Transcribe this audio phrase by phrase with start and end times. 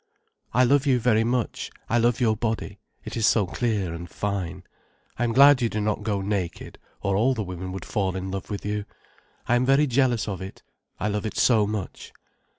[0.51, 1.69] "I love you very much.
[1.87, 2.79] I love your body.
[3.05, 4.63] It is so clear and fine.
[5.19, 8.31] I am glad you do not go naked, or all the women would fall in
[8.31, 8.85] love with you.
[9.47, 10.63] I am very jealous of it,
[10.99, 12.13] I love it so much."